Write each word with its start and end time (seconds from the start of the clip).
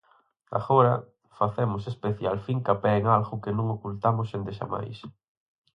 Agora, 0.59 0.93
facemos 1.39 1.83
especial 1.91 2.35
fincapé 2.47 2.91
en 2.99 3.05
algo 3.15 3.35
que 3.43 3.55
non 3.57 3.67
ocultamos 3.75 4.27
endexamais. 4.37 4.97